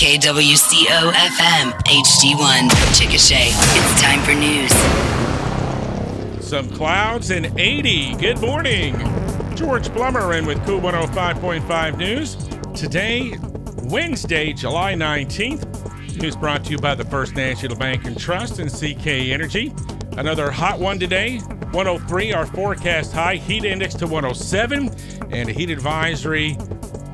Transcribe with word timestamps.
KWCO 0.00 1.12
FM 1.12 1.72
HD1 1.84 2.70
Chickasha. 2.96 3.52
It's 3.52 4.00
time 4.00 4.22
for 4.22 4.32
news. 4.32 4.72
Some 6.42 6.70
clouds 6.70 7.30
and 7.30 7.52
80. 7.60 8.16
Good 8.16 8.40
morning. 8.40 8.94
George 9.54 9.90
Plummer 9.90 10.32
in 10.32 10.46
with 10.46 10.64
KOOL 10.64 10.80
105.5 10.80 11.98
News. 11.98 12.36
Today, 12.74 13.36
Wednesday, 13.90 14.54
July 14.54 14.94
19th. 14.94 16.16
News 16.16 16.34
brought 16.34 16.64
to 16.64 16.70
you 16.70 16.78
by 16.78 16.94
the 16.94 17.04
First 17.04 17.34
National 17.34 17.76
Bank 17.76 18.06
and 18.06 18.18
Trust 18.18 18.58
and 18.58 18.72
CK 18.72 19.06
Energy. 19.06 19.74
Another 20.16 20.50
hot 20.50 20.78
one 20.78 20.98
today. 20.98 21.40
103, 21.72 22.32
our 22.32 22.46
forecast 22.46 23.12
high. 23.12 23.34
Heat 23.36 23.66
index 23.66 23.92
to 23.96 24.06
107 24.06 24.88
and 25.30 25.50
a 25.50 25.52
heat 25.52 25.68
advisory 25.68 26.56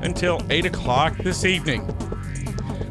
until 0.03 0.41
8 0.49 0.67
o'clock 0.67 1.17
this 1.17 1.43
evening. 1.43 1.85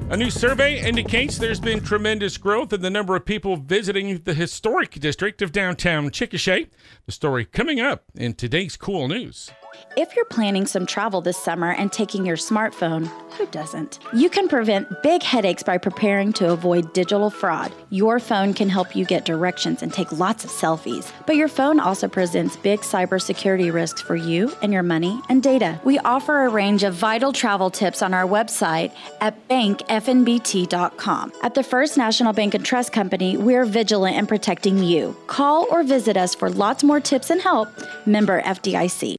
A 0.08 0.16
new 0.16 0.30
survey 0.30 0.80
indicates 0.80 1.36
there's 1.36 1.58
been 1.58 1.80
tremendous 1.80 2.38
growth 2.38 2.72
in 2.72 2.80
the 2.80 2.90
number 2.90 3.16
of 3.16 3.24
people 3.24 3.56
visiting 3.56 4.18
the 4.18 4.34
historic 4.34 4.92
district 4.92 5.42
of 5.42 5.50
downtown 5.50 6.10
Chickasha. 6.10 6.68
The 7.06 7.12
story 7.12 7.44
coming 7.44 7.80
up 7.80 8.04
in 8.14 8.34
today's 8.34 8.76
KOOL 8.76 9.08
News. 9.08 9.50
If 9.96 10.14
you're 10.14 10.26
planning 10.26 10.66
some 10.66 10.84
travel 10.84 11.22
this 11.22 11.36
summer 11.36 11.72
and 11.72 11.90
taking 11.90 12.26
your 12.26 12.36
smartphone, 12.36 13.06
who 13.36 13.46
doesn't? 13.46 13.98
You 14.12 14.28
can 14.28 14.46
prevent 14.46 15.02
big 15.02 15.22
headaches 15.22 15.62
by 15.62 15.78
preparing 15.78 16.32
to 16.34 16.52
avoid 16.52 16.92
digital 16.92 17.30
fraud. 17.30 17.72
Your 17.90 18.18
phone 18.18 18.52
can 18.52 18.68
help 18.68 18.94
you 18.94 19.04
get 19.04 19.24
directions 19.24 19.82
and 19.82 19.92
take 19.92 20.12
lots 20.12 20.44
of 20.44 20.50
selfies, 20.50 21.10
but 21.26 21.36
your 21.36 21.48
phone 21.48 21.80
also 21.80 22.08
presents 22.08 22.56
big 22.56 22.80
cybersecurity 22.80 23.72
risks 23.72 24.02
for 24.02 24.16
you 24.16 24.54
and 24.62 24.72
your 24.72 24.82
money 24.82 25.20
and 25.28 25.42
data. 25.42 25.80
We 25.84 25.98
offer 26.00 26.44
a 26.44 26.48
range 26.48 26.82
of 26.82 26.94
vital 26.94 27.32
travel 27.32 27.70
tips 27.70 28.02
on 28.02 28.14
our 28.14 28.24
website 28.24 28.92
at 29.20 29.48
bankfnbt.com. 29.48 31.32
At 31.42 31.54
the 31.54 31.62
First 31.62 31.96
National 31.96 32.32
Bank 32.32 32.54
and 32.54 32.64
Trust 32.64 32.92
Company, 32.92 33.36
we're 33.36 33.64
vigilant 33.64 34.16
in 34.16 34.26
protecting 34.26 34.82
you. 34.82 35.16
Call 35.26 35.66
or 35.70 35.82
visit 35.82 36.16
us 36.16 36.34
for 36.34 36.50
lots 36.50 36.84
more 36.84 37.00
tips 37.00 37.30
and 37.30 37.40
help. 37.40 37.68
Member 38.06 38.40
FDIC. 38.42 39.16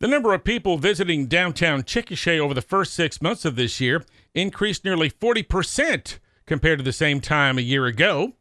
The 0.00 0.08
number 0.08 0.32
of 0.32 0.44
people 0.44 0.78
visiting 0.78 1.26
downtown 1.26 1.82
Chickasha 1.82 2.38
over 2.38 2.54
the 2.54 2.62
first 2.62 2.94
six 2.94 3.20
months 3.20 3.44
of 3.44 3.56
this 3.56 3.82
year 3.82 4.02
increased 4.34 4.82
nearly 4.82 5.10
40% 5.10 6.18
compared 6.46 6.78
to 6.78 6.82
the 6.82 6.90
same 6.90 7.20
time 7.20 7.58
a 7.58 7.60
year 7.60 7.84
ago. 7.84 8.32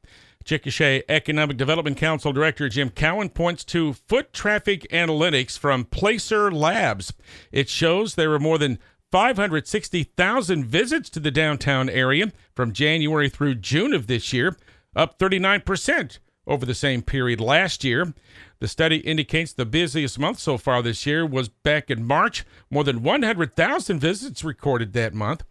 Chickasha 0.45 1.03
Economic 1.09 1.57
Development 1.57 1.97
Council 1.97 2.31
Director 2.31 2.69
Jim 2.69 2.89
Cowan 2.89 3.27
points 3.27 3.65
to 3.65 3.91
foot 3.91 4.31
traffic 4.31 4.87
analytics 4.89 5.59
from 5.59 5.83
Placer 5.83 6.49
Labs. 6.49 7.11
It 7.51 7.67
shows 7.67 8.15
there 8.15 8.29
were 8.29 8.39
more 8.39 8.57
than 8.57 8.79
560,000 9.11 10.63
visits 10.63 11.09
to 11.09 11.19
the 11.19 11.29
downtown 11.29 11.89
area 11.89 12.31
from 12.55 12.71
January 12.71 13.27
through 13.27 13.55
June 13.55 13.91
of 13.91 14.07
this 14.07 14.31
year, 14.31 14.55
up 14.95 15.19
39% 15.19 16.19
over 16.49 16.65
the 16.65 16.75
same 16.75 17.01
period 17.01 17.39
last 17.39 17.83
year. 17.83 18.13
The 18.59 18.67
study 18.67 18.97
indicates 18.97 19.53
the 19.53 19.65
busiest 19.65 20.19
month 20.19 20.39
so 20.39 20.57
far 20.57 20.81
this 20.81 21.05
year 21.05 21.25
was 21.25 21.47
back 21.47 21.89
in 21.89 22.03
March. 22.03 22.43
More 22.69 22.83
than 22.83 23.03
100,000 23.03 23.99
visits 23.99 24.43
recorded 24.43 24.91
that 24.93 25.13
month. 25.13 25.43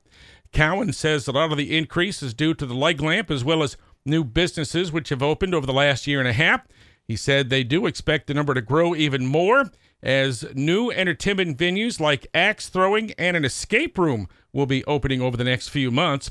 Cowan 0.53 0.93
says 0.93 1.27
a 1.27 1.33
lot 1.33 1.53
of 1.53 1.59
the 1.59 1.77
increase 1.77 2.23
is 2.23 2.35
due 2.35 2.55
to 2.55 2.67
the 2.67 2.75
leg 2.75 3.01
lamp 3.01 3.31
as 3.31 3.45
well 3.45 3.63
as 3.63 3.77
new 4.05 4.25
businesses 4.25 4.93
which 4.93 5.11
have 5.11 5.23
opened 5.23 5.55
over 5.55 5.67
the 5.67 5.73
last 5.73 6.07
year 6.07 6.19
and 6.19 6.29
a 6.29 6.33
half. 6.33 6.67
He 7.07 7.17
said 7.17 7.49
they 7.49 7.65
do 7.65 7.87
expect 7.87 8.27
the 8.27 8.35
number 8.35 8.55
to 8.55 8.61
grow 8.61 8.95
even 8.95 9.27
more 9.27 9.71
as 10.03 10.45
new 10.55 10.91
entertainment 10.91 11.59
venues 11.59 11.99
like 11.99 12.27
axe 12.35 12.69
throwing 12.69 13.13
and 13.13 13.37
an 13.37 13.45
escape 13.45 13.99
room 13.99 14.29
will 14.53 14.67
be 14.67 14.85
opening 14.85 15.21
over 15.21 15.37
the 15.37 15.45
next 15.45 15.69
few 15.69 15.91
months. 15.91 16.31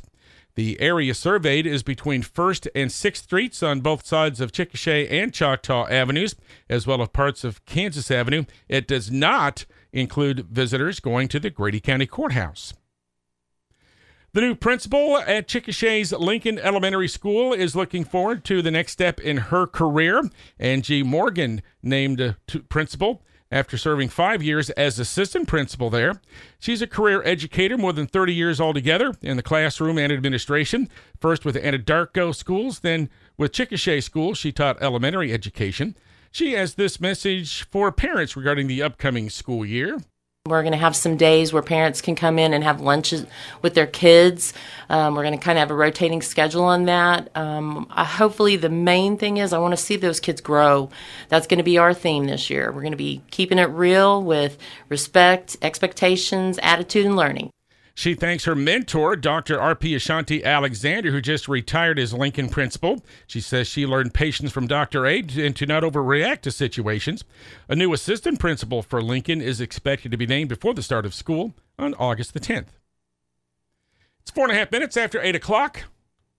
The 0.58 0.82
area 0.82 1.14
surveyed 1.14 1.68
is 1.68 1.84
between 1.84 2.24
1st 2.24 2.70
and 2.74 2.90
6th 2.90 3.18
Streets 3.18 3.62
on 3.62 3.82
both 3.82 4.08
sides 4.08 4.42
of 4.42 4.52
Chickasha 4.52 5.08
and 5.12 5.32
Choctaw 5.32 5.88
Avenues, 5.88 6.34
as 6.68 6.88
well 6.88 7.00
as 7.04 7.10
parts 7.10 7.44
of 7.44 7.64
Kansas 7.66 8.10
Avenue. 8.10 8.44
It 8.68 8.88
does 8.88 9.12
not 9.12 9.68
include 9.94 10.48
visitors 10.48 11.00
going 11.00 11.28
to 11.28 11.40
the 11.40 11.52
Grady 11.52 11.80
County 11.80 12.08
Courthouse. 12.08 12.74
The 14.34 14.42
new 14.42 14.56
principal 14.56 15.20
at 15.20 15.48
Chickasha's 15.48 16.12
Lincoln 16.12 16.58
Elementary 16.58 17.08
School 17.08 17.54
is 17.54 17.76
looking 17.76 18.04
forward 18.04 18.44
to 18.46 18.64
the 18.64 18.72
next 18.72 18.94
step 18.94 19.20
in 19.20 19.38
her 19.38 19.68
career. 19.68 20.24
Angie 20.58 21.04
Morgan 21.04 21.62
named 21.84 22.20
uh, 22.20 22.34
principal 22.68 23.22
after 23.52 23.78
serving 23.78 24.10
five 24.10 24.44
years 24.44 24.70
as 24.72 25.00
assistant 25.00 25.48
principal 25.48 25.90
there. 25.90 26.22
She's 26.60 26.82
a 26.82 26.88
career 26.88 27.22
educator, 27.24 27.78
more 27.78 27.94
than 27.94 28.08
30 28.08 28.34
years 28.34 28.60
altogether 28.60 29.14
in 29.22 29.38
the 29.38 29.44
classroom 29.44 29.98
and 29.98 30.12
administration. 30.12 30.90
First 31.20 31.46
with 31.46 31.56
Anadarko 31.56 32.36
Schools, 32.36 32.80
then 32.80 33.10
with 33.38 33.52
Chickasha 33.52 34.04
School. 34.04 34.34
she 34.34 34.52
taught 34.52 34.82
elementary 34.82 35.32
education. 35.32 35.96
She 36.32 36.54
has 36.54 36.76
this 36.76 37.00
message 37.00 37.64
for 37.64 37.92
parents 37.92 38.36
regarding 38.36 38.68
the 38.68 38.84
upcoming 38.84 39.30
school 39.30 39.66
year. 39.66 39.98
We're 40.50 40.64
going 40.64 40.72
to 40.72 40.78
have 40.78 40.96
some 40.96 41.18
days 41.18 41.54
where 41.54 41.62
parents 41.62 42.02
can 42.02 42.16
come 42.16 42.40
in 42.40 42.54
and 42.54 42.64
have 42.64 42.82
lunches 42.82 43.26
with 43.62 43.74
their 43.74 43.88
kids. 43.88 44.54
Um, 44.90 45.16
we're 45.16 45.24
going 45.24 45.38
to 45.38 45.44
kind 45.44 45.58
of 45.58 45.62
have 45.62 45.72
a 45.72 45.76
rotating 45.76 46.22
schedule 46.22 46.64
on 46.64 46.86
that. 46.86 47.30
Um, 47.36 47.88
I, 47.90 48.04
hopefully, 48.04 48.56
the 48.56 48.70
main 48.70 49.18
thing 49.18 49.38
is 49.38 49.54
I 49.54 49.58
want 49.58 49.74
to 49.74 49.78
see 49.78 49.96
those 49.96 50.20
kids 50.20 50.42
grow. 50.42 50.90
That's 51.30 51.48
going 51.48 51.58
to 51.58 51.64
be 51.64 51.78
our 51.78 51.94
theme 51.94 52.26
this 52.26 52.50
year. 52.50 52.72
We're 52.72 52.82
going 52.82 52.92
to 52.92 52.98
be 52.98 53.22
keeping 53.32 53.60
it 53.60 53.70
real 53.70 54.24
with 54.24 54.58
respect, 54.90 55.58
expectations, 55.62 56.60
attitude, 56.62 57.06
and 57.06 57.16
learning. 57.16 57.52
She 57.98 58.14
thanks 58.14 58.46
her 58.46 58.54
mentor, 58.54 59.16
Dr. 59.16 59.60
R.P. 59.60 59.96
Ashanti 59.96 60.44
Alexander, 60.44 61.10
who 61.10 61.20
just 61.20 61.48
retired 61.48 61.98
as 61.98 62.14
Lincoln 62.14 62.48
principal. 62.48 63.04
She 63.26 63.42
says 63.42 63.68
she 63.68 63.88
learned 63.88 64.14
patience 64.14 64.52
from 64.52 64.68
Dr. 64.68 65.08
A 65.08 65.18
and 65.18 65.56
to 65.56 65.66
not 65.66 65.82
overreact 65.82 66.42
to 66.42 66.52
situations. 66.52 67.24
A 67.68 67.76
new 67.76 67.92
assistant 67.94 68.40
principal 68.40 68.84
for 68.84 69.02
Lincoln 69.02 69.42
is 69.42 69.60
expected 69.60 70.12
to 70.12 70.18
be 70.18 70.28
named 70.28 70.50
before 70.50 70.76
the 70.76 70.84
start 70.84 71.08
of 71.08 71.16
school 71.16 71.56
on 71.80 71.96
August 71.96 72.36
the 72.36 72.40
10th. 72.40 72.68
It's 74.22 74.30
four 74.30 74.44
and 74.44 74.54
a 74.54 74.60
half 74.60 74.72
minutes 74.72 74.96
after 74.96 75.20
8 75.20 75.36
o'clock. 75.36 75.86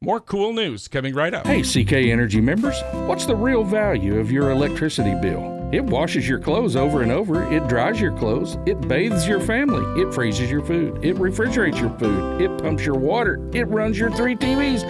More 0.00 0.20
cool 0.20 0.52
news 0.52 0.86
coming 0.86 1.12
right 1.12 1.34
up. 1.34 1.44
Hey, 1.44 1.62
CK 1.62 1.92
Energy 1.92 2.40
members, 2.40 2.80
what's 2.92 3.26
the 3.26 3.34
real 3.34 3.64
value 3.64 4.20
of 4.20 4.30
your 4.30 4.52
electricity 4.52 5.16
bill? 5.20 5.57
It 5.70 5.84
washes 5.84 6.26
your 6.26 6.38
clothes 6.38 6.76
over 6.76 7.02
and 7.02 7.12
over. 7.12 7.42
It 7.52 7.68
dries 7.68 8.00
your 8.00 8.16
clothes. 8.16 8.56
It 8.64 8.88
bathes 8.88 9.28
your 9.28 9.38
family. 9.38 9.84
It 10.00 10.14
freezes 10.14 10.50
your 10.50 10.64
food. 10.64 11.04
It 11.04 11.18
refrigerates 11.18 11.78
your 11.78 11.90
food. 11.98 12.40
It 12.40 12.62
pumps 12.62 12.86
your 12.86 12.94
water. 12.94 13.38
It 13.52 13.68
runs 13.68 13.98
your 13.98 14.10
three 14.10 14.34
TVs. 14.34 14.84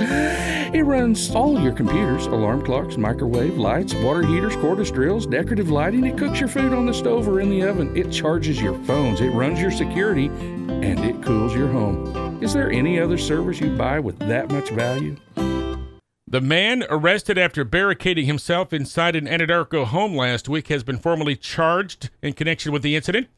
It 0.72 0.84
runs 0.84 1.34
all 1.34 1.58
your 1.60 1.72
computers, 1.72 2.26
alarm 2.26 2.64
clocks, 2.64 2.96
microwave, 2.96 3.58
lights, 3.58 3.92
water 3.94 4.24
heaters, 4.24 4.54
cordless 4.56 4.94
drills, 4.94 5.26
decorative 5.26 5.68
lighting. 5.68 6.04
It 6.04 6.16
cooks 6.16 6.38
your 6.38 6.48
food 6.48 6.72
on 6.72 6.86
the 6.86 6.94
stove 6.94 7.26
or 7.26 7.40
in 7.40 7.50
the 7.50 7.64
oven. 7.64 7.96
It 7.96 8.12
charges 8.12 8.60
your 8.60 8.78
phones. 8.84 9.20
It 9.20 9.30
runs 9.30 9.60
your 9.60 9.72
security. 9.72 10.26
And 10.26 11.00
it 11.00 11.20
cools 11.24 11.56
your 11.56 11.68
home. 11.68 12.40
Is 12.40 12.52
there 12.52 12.70
any 12.70 13.00
other 13.00 13.18
service 13.18 13.58
you 13.58 13.76
buy 13.76 13.98
with 13.98 14.16
that 14.20 14.48
much 14.52 14.70
value? 14.70 15.16
The 16.30 16.42
man 16.42 16.84
arrested 16.90 17.38
after 17.38 17.64
barricading 17.64 18.26
himself 18.26 18.74
inside 18.74 19.16
an 19.16 19.26
Anadarko 19.26 19.86
home 19.86 20.14
last 20.14 20.46
week 20.46 20.68
has 20.68 20.82
been 20.82 20.98
formally 20.98 21.34
charged 21.34 22.10
in 22.20 22.34
connection 22.34 22.70
with 22.70 22.82
the 22.82 22.96
incident. 22.96 23.28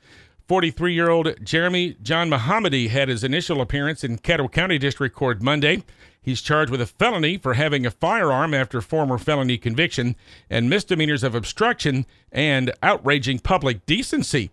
43 0.48 0.92
year 0.92 1.08
old 1.08 1.36
Jeremy 1.44 1.96
John 2.02 2.28
Mohammadi 2.28 2.88
had 2.88 3.08
his 3.08 3.22
initial 3.22 3.60
appearance 3.60 4.02
in 4.02 4.18
Caddo 4.18 4.50
County 4.50 4.76
District 4.76 5.14
Court 5.14 5.40
Monday. 5.40 5.84
He's 6.20 6.42
charged 6.42 6.72
with 6.72 6.80
a 6.80 6.86
felony 6.86 7.38
for 7.38 7.54
having 7.54 7.86
a 7.86 7.92
firearm 7.92 8.52
after 8.52 8.80
former 8.80 9.18
felony 9.18 9.56
conviction 9.56 10.16
and 10.50 10.68
misdemeanors 10.68 11.22
of 11.22 11.36
obstruction 11.36 12.06
and 12.32 12.72
outraging 12.82 13.38
public 13.38 13.86
decency. 13.86 14.50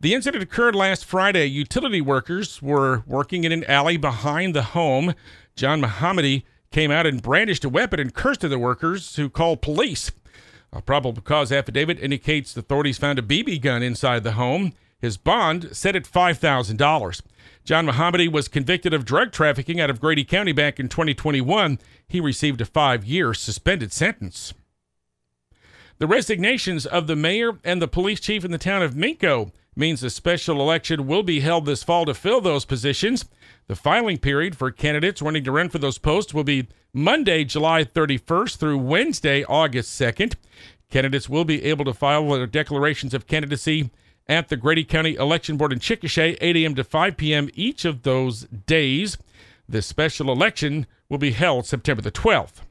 The 0.00 0.14
incident 0.14 0.42
occurred 0.42 0.74
last 0.74 1.04
Friday. 1.04 1.44
Utility 1.48 2.00
workers 2.00 2.62
were 2.62 3.02
working 3.06 3.44
in 3.44 3.52
an 3.52 3.64
alley 3.64 3.98
behind 3.98 4.54
the 4.54 4.62
home. 4.62 5.14
John 5.54 5.82
Mohammadi 5.82 6.44
came 6.74 6.90
out 6.90 7.06
and 7.06 7.22
brandished 7.22 7.64
a 7.64 7.68
weapon 7.68 8.00
and 8.00 8.12
cursed 8.12 8.42
at 8.42 8.50
the 8.50 8.58
workers 8.58 9.14
who 9.14 9.30
called 9.30 9.62
police. 9.62 10.10
A 10.72 10.82
probable 10.82 11.22
cause 11.22 11.52
affidavit 11.52 12.00
indicates 12.00 12.56
authorities 12.56 12.98
found 12.98 13.16
a 13.16 13.22
BB 13.22 13.62
gun 13.62 13.80
inside 13.80 14.24
the 14.24 14.32
home. 14.32 14.72
His 14.98 15.16
bond 15.16 15.68
set 15.70 15.94
at 15.94 16.02
$5,000. 16.02 17.22
John 17.64 17.86
Mohammadi 17.86 18.26
was 18.26 18.48
convicted 18.48 18.92
of 18.92 19.04
drug 19.04 19.30
trafficking 19.30 19.80
out 19.80 19.88
of 19.88 20.00
Grady 20.00 20.24
County 20.24 20.50
back 20.50 20.80
in 20.80 20.88
2021. 20.88 21.78
He 22.08 22.18
received 22.18 22.60
a 22.60 22.64
five 22.64 23.04
year 23.04 23.34
suspended 23.34 23.92
sentence. 23.92 24.52
The 25.98 26.08
resignations 26.08 26.86
of 26.86 27.06
the 27.06 27.14
mayor 27.14 27.52
and 27.62 27.80
the 27.80 27.86
police 27.86 28.18
chief 28.18 28.44
in 28.44 28.50
the 28.50 28.58
town 28.58 28.82
of 28.82 28.94
Minco 28.94 29.52
means 29.76 30.02
a 30.02 30.10
special 30.10 30.60
election 30.60 31.06
will 31.06 31.22
be 31.22 31.40
held 31.40 31.66
this 31.66 31.82
fall 31.82 32.04
to 32.04 32.14
fill 32.14 32.40
those 32.40 32.64
positions. 32.64 33.24
The 33.66 33.76
filing 33.76 34.18
period 34.18 34.56
for 34.56 34.70
candidates 34.70 35.22
wanting 35.22 35.44
to 35.44 35.52
run 35.52 35.68
for 35.68 35.78
those 35.78 35.98
posts 35.98 36.34
will 36.34 36.44
be 36.44 36.68
Monday, 36.92 37.44
July 37.44 37.84
31st 37.84 38.56
through 38.56 38.78
Wednesday, 38.78 39.44
August 39.44 40.00
2nd. 40.00 40.34
Candidates 40.90 41.28
will 41.28 41.44
be 41.44 41.64
able 41.64 41.84
to 41.84 41.94
file 41.94 42.28
their 42.28 42.46
declarations 42.46 43.14
of 43.14 43.26
candidacy 43.26 43.90
at 44.28 44.48
the 44.48 44.56
Grady 44.56 44.84
County 44.84 45.14
Election 45.16 45.56
Board 45.56 45.72
in 45.72 45.78
Chickasha, 45.78 46.36
8 46.40 46.56
a.m. 46.56 46.74
to 46.74 46.84
5 46.84 47.16
p.m. 47.16 47.48
each 47.54 47.84
of 47.84 48.02
those 48.02 48.42
days. 48.44 49.18
The 49.68 49.82
special 49.82 50.30
election 50.30 50.86
will 51.08 51.18
be 51.18 51.32
held 51.32 51.66
September 51.66 52.02
the 52.02 52.12
12th. 52.12 52.63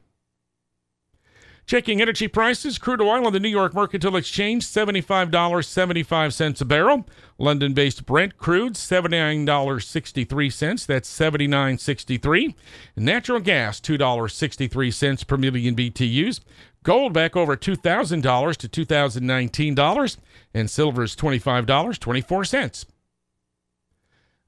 Checking 1.66 2.02
energy 2.02 2.28
prices, 2.28 2.76
crude 2.76 3.00
oil 3.00 3.26
on 3.26 3.32
the 3.32 3.40
New 3.40 3.48
York 3.48 3.72
Mercantile 3.72 4.16
Exchange, 4.16 4.66
$75.75 4.66 6.60
a 6.60 6.64
barrel. 6.66 7.06
London 7.38 7.72
based 7.72 8.04
Brent 8.04 8.36
crude, 8.36 8.74
$79.63. 8.74 10.86
That's 10.86 11.18
$79.63. 11.18 12.54
Natural 12.96 13.40
gas, 13.40 13.80
$2.63 13.80 15.26
per 15.26 15.38
million 15.38 15.74
BTUs. 15.74 16.40
Gold 16.82 17.14
back 17.14 17.34
over 17.34 17.56
$2,000 17.56 18.56
to 18.56 18.68
$2,019. 18.86 20.16
And 20.52 20.70
silver 20.70 21.02
is 21.02 21.16
$25.24. 21.16 22.84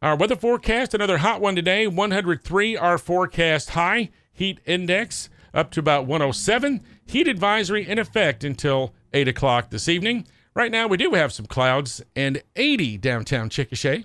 Our 0.02 0.16
weather 0.16 0.36
forecast, 0.36 0.92
another 0.92 1.16
hot 1.16 1.40
one 1.40 1.56
today, 1.56 1.86
103 1.86 2.76
our 2.76 2.98
forecast 2.98 3.70
high. 3.70 4.10
Heat 4.34 4.60
index 4.66 5.30
up 5.56 5.70
to 5.72 5.80
about 5.80 6.06
107. 6.06 6.82
Heat 7.06 7.26
advisory 7.26 7.88
in 7.88 7.98
effect 7.98 8.44
until 8.44 8.94
8 9.12 9.26
o'clock 9.26 9.70
this 9.70 9.88
evening. 9.88 10.28
Right 10.54 10.70
now, 10.70 10.86
we 10.86 10.96
do 10.96 11.14
have 11.14 11.32
some 11.32 11.46
clouds 11.46 12.02
and 12.14 12.42
80 12.54 12.98
downtown 12.98 13.48
Chickasha. 13.48 14.04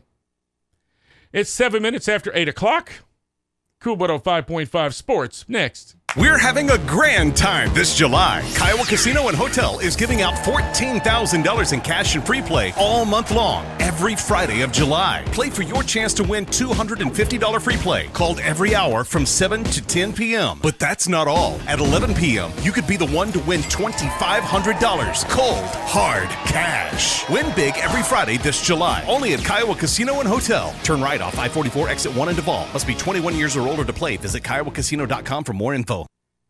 It's 1.33 1.49
seven 1.49 1.83
minutes 1.83 2.09
after 2.09 2.31
8 2.33 2.49
o'clock. 2.49 2.91
KOOL 3.79 3.97
105.5 3.97 4.93
Sports 4.93 5.45
next. 5.47 5.95
We're 6.17 6.37
having 6.37 6.69
a 6.71 6.77
grand 6.77 7.37
time 7.37 7.73
this 7.73 7.95
July. 7.95 8.43
Kiowa 8.55 8.83
Casino 8.83 9.29
and 9.29 9.37
Hotel 9.37 9.79
is 9.79 9.95
giving 9.95 10.21
out 10.21 10.33
$14,000 10.33 11.71
in 11.71 11.79
cash 11.79 12.15
and 12.15 12.25
free 12.25 12.41
play 12.41 12.73
all 12.75 13.05
month 13.05 13.31
long, 13.31 13.65
every 13.79 14.17
Friday 14.17 14.61
of 14.61 14.73
July. 14.73 15.23
Play 15.27 15.49
for 15.49 15.61
your 15.61 15.83
chance 15.83 16.13
to 16.15 16.23
win 16.23 16.45
$250 16.47 17.61
free 17.61 17.77
play, 17.77 18.09
called 18.11 18.41
every 18.41 18.75
hour 18.75 19.05
from 19.05 19.25
7 19.25 19.63
to 19.63 19.81
10 19.81 20.11
p.m. 20.11 20.59
But 20.61 20.79
that's 20.79 21.07
not 21.07 21.29
all. 21.29 21.57
At 21.65 21.79
11 21.79 22.15
p.m., 22.15 22.51
you 22.61 22.73
could 22.73 22.87
be 22.87 22.97
the 22.97 23.07
one 23.07 23.31
to 23.31 23.39
win 23.47 23.61
$2,500 23.61 25.29
cold, 25.29 25.63
hard 25.63 26.27
cash. 26.27 27.29
Win 27.29 27.55
big 27.55 27.75
every 27.77 28.03
Friday 28.03 28.35
this 28.35 28.61
July, 28.61 29.01
only 29.07 29.33
at 29.33 29.45
Kiowa 29.45 29.75
Casino 29.75 30.19
and 30.19 30.27
Hotel. 30.27 30.75
Turn 30.83 30.99
right 30.99 31.21
off 31.21 31.39
I 31.39 31.47
44 31.47 31.87
exit 31.87 32.13
1 32.13 32.27
in 32.27 32.35
Devol. 32.35 32.67
Must 32.73 32.85
be 32.85 32.95
21 32.95 33.37
years 33.37 33.55
or 33.55 33.65
older 33.65 33.85
to 33.85 33.93
play. 33.93 34.17
Visit 34.17 34.43
kiowacasino.com 34.43 35.45
for 35.45 35.53
more 35.53 35.73
info. 35.73 36.00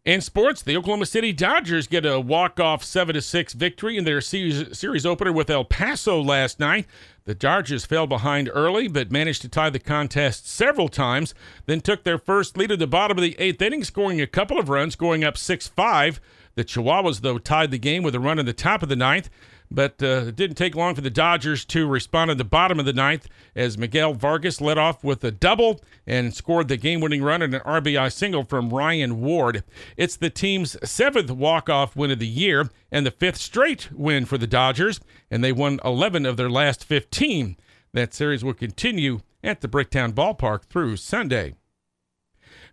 In 0.03 0.21
sports, 0.21 0.63
the 0.63 0.75
Oklahoma 0.75 1.05
City 1.05 1.31
Dodgers 1.31 1.85
get 1.85 2.07
a 2.07 2.19
walk-off 2.19 2.81
7-6 2.81 3.53
victory 3.53 3.97
in 3.97 4.03
their 4.03 4.19
series, 4.19 4.75
series 4.75 5.05
opener 5.05 5.31
with 5.31 5.51
El 5.51 5.63
Paso 5.63 6.19
last 6.19 6.59
night. 6.59 6.87
The 7.25 7.35
Dodgers 7.35 7.85
fell 7.85 8.07
behind 8.07 8.49
early, 8.51 8.87
but 8.87 9.11
managed 9.11 9.43
to 9.43 9.47
tie 9.47 9.69
the 9.69 9.77
contest 9.77 10.49
several 10.49 10.89
times, 10.89 11.35
then 11.67 11.81
took 11.81 12.03
their 12.03 12.17
first 12.17 12.57
lead 12.57 12.71
at 12.71 12.79
the 12.79 12.87
bottom 12.87 13.15
of 13.15 13.21
the 13.21 13.35
eighth 13.37 13.61
inning, 13.61 13.83
scoring 13.83 14.19
a 14.19 14.25
couple 14.25 14.57
of 14.57 14.69
runs, 14.69 14.95
going 14.95 15.23
up 15.23 15.35
6-5. 15.35 16.17
The 16.55 16.65
Chihuahuas, 16.65 17.21
though, 17.21 17.37
tied 17.37 17.69
the 17.69 17.77
game 17.77 18.01
with 18.01 18.15
a 18.15 18.19
run 18.19 18.39
in 18.39 18.47
the 18.47 18.53
top 18.53 18.81
of 18.81 18.89
the 18.89 18.95
ninth. 18.95 19.29
But 19.73 20.03
uh, 20.03 20.25
it 20.27 20.35
didn't 20.35 20.57
take 20.57 20.75
long 20.75 20.95
for 20.95 21.01
the 21.01 21.09
Dodgers 21.09 21.63
to 21.65 21.87
respond 21.87 22.29
at 22.29 22.37
the 22.37 22.43
bottom 22.43 22.77
of 22.77 22.85
the 22.85 22.91
ninth 22.91 23.29
as 23.55 23.77
Miguel 23.77 24.13
Vargas 24.13 24.59
led 24.59 24.77
off 24.77 25.01
with 25.01 25.23
a 25.23 25.31
double 25.31 25.79
and 26.05 26.35
scored 26.35 26.67
the 26.67 26.75
game 26.75 26.99
winning 26.99 27.23
run 27.23 27.41
and 27.41 27.55
an 27.55 27.61
RBI 27.61 28.11
single 28.11 28.43
from 28.43 28.69
Ryan 28.69 29.21
Ward. 29.21 29.63
It's 29.95 30.17
the 30.17 30.29
team's 30.29 30.75
seventh 30.83 31.31
walk 31.31 31.69
off 31.69 31.95
win 31.95 32.11
of 32.11 32.19
the 32.19 32.27
year 32.27 32.69
and 32.91 33.05
the 33.05 33.11
fifth 33.11 33.37
straight 33.37 33.89
win 33.93 34.25
for 34.25 34.37
the 34.37 34.45
Dodgers, 34.45 34.99
and 35.31 35.41
they 35.41 35.53
won 35.53 35.79
11 35.85 36.25
of 36.25 36.35
their 36.35 36.49
last 36.49 36.83
15. 36.83 37.55
That 37.93 38.13
series 38.13 38.43
will 38.43 38.53
continue 38.53 39.21
at 39.41 39.61
the 39.61 39.69
Bricktown 39.69 40.11
Ballpark 40.11 40.65
through 40.65 40.97
Sunday. 40.97 41.53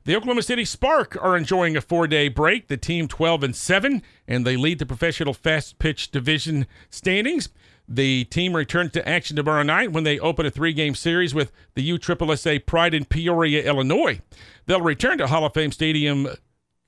The 0.04 0.16
Oklahoma 0.16 0.42
City 0.42 0.64
Spark 0.64 1.22
are 1.22 1.36
enjoying 1.36 1.76
a 1.76 1.80
four-day 1.80 2.28
break. 2.28 2.68
The 2.68 2.76
team 2.76 3.08
12 3.08 3.42
and 3.42 3.56
7, 3.56 4.02
and 4.26 4.46
they 4.46 4.56
lead 4.56 4.78
the 4.78 4.86
professional 4.86 5.34
fast 5.34 5.78
pitch 5.78 6.10
division 6.10 6.66
standings. 6.88 7.50
The 7.86 8.24
team 8.24 8.54
returns 8.54 8.92
to 8.92 9.08
action 9.08 9.36
tomorrow 9.36 9.62
night 9.62 9.92
when 9.92 10.04
they 10.04 10.18
open 10.18 10.46
a 10.46 10.50
three-game 10.50 10.94
series 10.94 11.34
with 11.34 11.52
the 11.74 11.90
USSSA 11.90 12.64
Pride 12.64 12.94
in 12.94 13.04
Peoria, 13.06 13.62
Illinois. 13.64 14.20
They'll 14.66 14.80
return 14.80 15.18
to 15.18 15.26
Hall 15.26 15.44
of 15.44 15.54
Fame 15.54 15.72
Stadium 15.72 16.28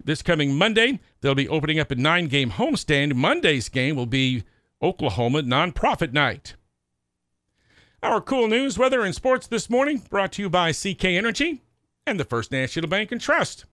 this 0.03 0.23
coming 0.23 0.57
Monday. 0.57 1.01
They'll 1.21 1.35
be 1.35 1.49
opening 1.49 1.79
up 1.79 1.91
a 1.91 1.97
nine-game 1.97 2.53
homestand. 2.53 3.15
Monday's 3.15 3.69
game 3.69 3.97
will 3.97 4.07
be 4.07 4.45
Oklahoma 4.83 5.43
Nonprofit 5.43 6.13
Night. 6.13 6.55
Our 8.03 8.23
cool 8.23 8.49
news, 8.49 8.79
weather, 8.79 9.03
and 9.03 9.15
sports 9.15 9.47
this 9.47 9.69
morning 9.69 10.03
brought 10.09 10.33
to 10.33 10.43
you 10.43 10.49
by 10.49 10.73
CK 10.73 11.05
Energy 11.05 11.63
and 12.07 12.19
the 12.19 12.25
First 12.25 12.53
National 12.53 12.89
Bank 12.89 13.13
and 13.13 13.21
Trust. 13.21 13.65